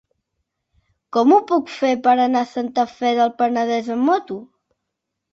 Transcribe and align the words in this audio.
Com 1.17 1.33
ho 1.35 1.37
puc 1.51 1.67
fer 1.73 1.91
per 2.07 2.13
anar 2.23 2.41
a 2.45 2.49
Santa 2.53 2.85
Fe 2.93 3.11
del 3.19 3.33
Penedès 3.43 3.91
amb 3.97 4.07
moto? 4.11 4.39